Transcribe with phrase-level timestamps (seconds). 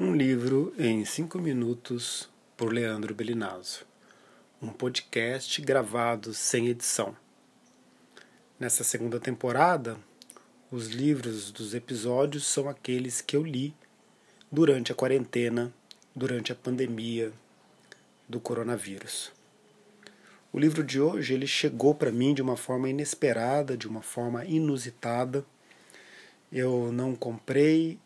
[0.00, 3.84] Um livro em cinco minutos por Leandro Belinazzo.
[4.60, 7.14] Um podcast gravado sem edição.
[8.58, 9.98] Nessa segunda temporada,
[10.70, 13.74] os livros dos episódios são aqueles que eu li
[14.50, 15.70] durante a quarentena,
[16.16, 17.30] durante a pandemia
[18.26, 19.30] do coronavírus.
[20.50, 24.42] O livro de hoje ele chegou para mim de uma forma inesperada, de uma forma
[24.46, 25.44] inusitada.
[26.50, 27.98] Eu não comprei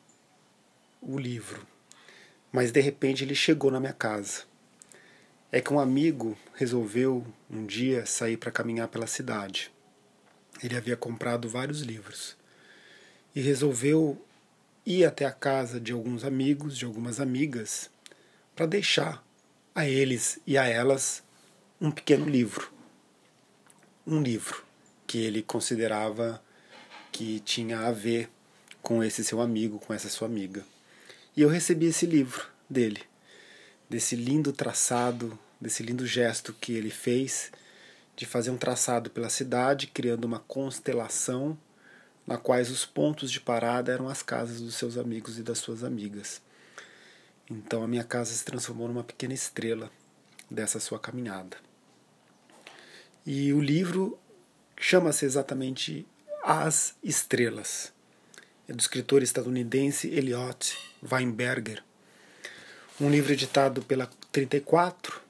[1.00, 1.64] o livro,
[2.52, 4.44] mas de repente ele chegou na minha casa.
[5.50, 9.70] É que um amigo resolveu um dia sair para caminhar pela cidade.
[10.62, 12.36] Ele havia comprado vários livros
[13.34, 14.20] e resolveu
[14.84, 17.90] ir até a casa de alguns amigos, de algumas amigas,
[18.54, 19.24] para deixar
[19.74, 21.22] a eles e a elas
[21.80, 22.72] um pequeno livro.
[24.06, 24.64] Um livro
[25.06, 26.42] que ele considerava
[27.12, 28.30] que tinha a ver
[28.80, 30.64] com esse seu amigo, com essa sua amiga.
[31.36, 33.02] E eu recebi esse livro dele,
[33.90, 37.52] desse lindo traçado, desse lindo gesto que ele fez
[38.16, 41.58] de fazer um traçado pela cidade, criando uma constelação
[42.26, 45.84] na quais os pontos de parada eram as casas dos seus amigos e das suas
[45.84, 46.40] amigas.
[47.50, 49.90] Então a minha casa se transformou numa pequena estrela
[50.50, 51.58] dessa sua caminhada.
[53.26, 54.18] E o livro
[54.78, 56.06] chama-se exatamente
[56.42, 57.92] As Estrelas.
[58.68, 60.76] É do escritor estadunidense Eliot
[61.08, 61.84] Weinberger.
[63.00, 65.20] Um livro editado pela 34.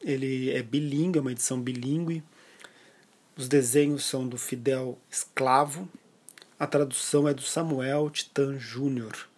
[0.00, 2.22] Ele é bilíngue, é uma edição bilíngue.
[3.36, 5.88] Os desenhos são do Fidel Esclavo.
[6.60, 9.28] A tradução é do Samuel Titan Júnior.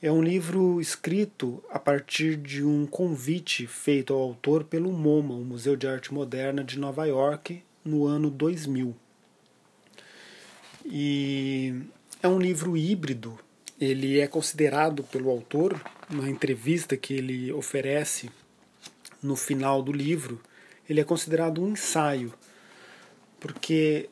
[0.00, 5.44] É um livro escrito a partir de um convite feito ao autor pelo MoMA, o
[5.44, 8.94] Museu de Arte Moderna de Nova York, no ano 2000.
[10.84, 11.82] E
[12.22, 13.38] é um livro híbrido.
[13.80, 18.30] Ele é considerado pelo autor, na entrevista que ele oferece
[19.20, 20.40] no final do livro,
[20.88, 22.32] ele é considerado um ensaio,
[23.40, 24.08] porque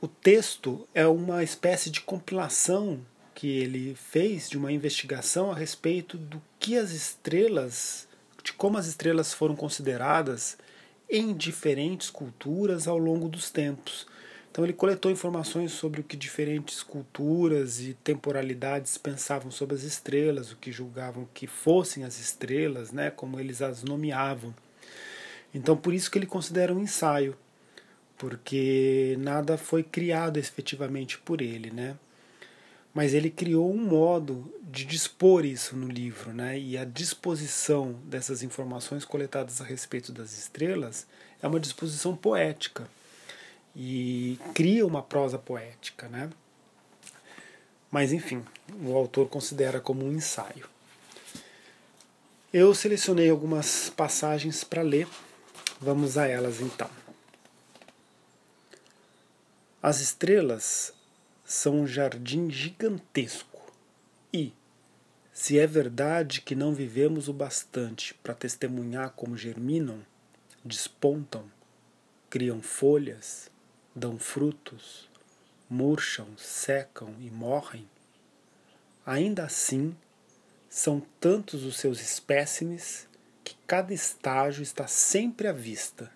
[0.00, 3.00] o texto é uma espécie de compilação
[3.34, 8.08] que ele fez de uma investigação a respeito do que as estrelas,
[8.42, 10.58] de como as estrelas foram consideradas
[11.08, 14.06] em diferentes culturas ao longo dos tempos.
[14.58, 20.50] Então ele coletou informações sobre o que diferentes culturas e temporalidades pensavam sobre as estrelas,
[20.50, 24.52] o que julgavam que fossem as estrelas, né, como eles as nomeavam.
[25.54, 27.36] Então por isso que ele considera um ensaio,
[28.16, 31.96] porque nada foi criado efetivamente por ele, né?
[32.92, 36.58] mas ele criou um modo de dispor isso no livro, né?
[36.58, 41.06] E a disposição dessas informações coletadas a respeito das estrelas
[41.40, 42.88] é uma disposição poética
[43.80, 46.28] e cria uma prosa poética, né?
[47.88, 48.44] Mas enfim,
[48.82, 50.68] o autor considera como um ensaio.
[52.52, 55.06] Eu selecionei algumas passagens para ler.
[55.80, 56.90] Vamos a elas então.
[59.80, 60.92] As estrelas
[61.44, 63.72] são um jardim gigantesco.
[64.32, 64.52] E,
[65.32, 70.04] se é verdade que não vivemos o bastante para testemunhar como germinam,
[70.64, 71.44] despontam,
[72.28, 73.48] criam folhas,
[73.94, 75.08] dão frutos,
[75.68, 77.88] murcham, secam e morrem,
[79.04, 79.96] ainda assim
[80.68, 83.08] são tantos os seus espécimes
[83.42, 86.10] que cada estágio está sempre à vista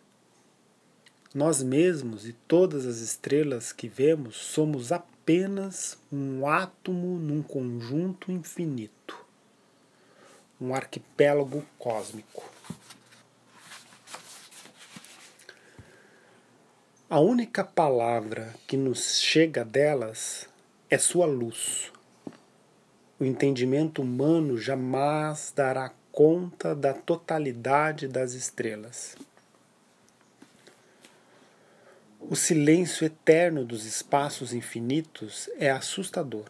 [1.34, 9.16] nós mesmos e todas as estrelas que vemos somos apenas um átomo num conjunto infinito,
[10.60, 12.44] um arquipélago cósmico.
[17.12, 20.48] A única palavra que nos chega delas
[20.88, 21.92] é sua luz.
[23.20, 29.14] O entendimento humano jamais dará conta da totalidade das estrelas.
[32.18, 36.48] O silêncio eterno dos espaços infinitos é assustador.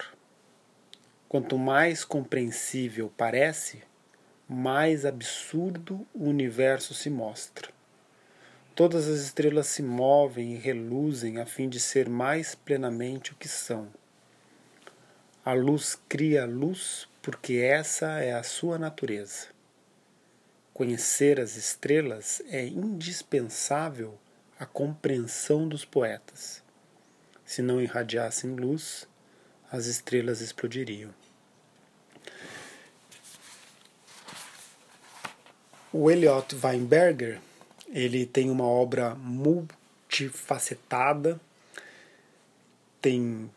[1.28, 3.82] Quanto mais compreensível parece,
[4.48, 7.81] mais absurdo o universo se mostra.
[8.74, 13.46] Todas as estrelas se movem e reluzem a fim de ser mais plenamente o que
[13.46, 13.92] são.
[15.44, 19.48] A luz cria a luz porque essa é a sua natureza.
[20.72, 24.19] Conhecer as estrelas é indispensável
[24.58, 26.62] a compreensão dos poetas.
[27.44, 29.06] Se não irradiassem luz,
[29.70, 31.14] as estrelas explodiriam.
[35.92, 37.38] O Eliot Weinberger
[37.92, 41.38] ele tem uma obra multifacetada,
[43.00, 43.50] tem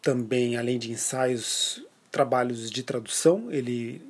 [0.00, 3.52] também, além de ensaios, trabalhos de tradução.
[3.52, 4.00] Ele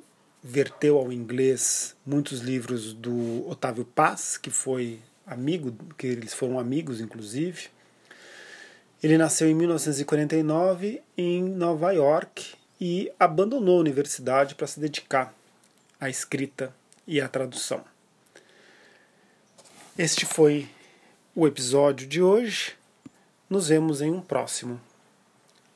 [0.43, 7.00] verteu ao inglês muitos livros do Otávio Paz, que foi amigo, que eles foram amigos,
[7.00, 7.69] inclusive.
[9.02, 15.34] Ele nasceu em 1949 em Nova York e abandonou a universidade para se dedicar
[16.00, 16.73] à escrita
[17.06, 17.92] e à tradução.
[19.99, 20.71] Este foi
[21.35, 22.73] o episódio de hoje.
[23.49, 24.81] Nos vemos em um próximo.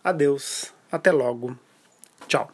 [0.02, 1.54] Adeus, até logo.
[2.26, 2.50] Tchau.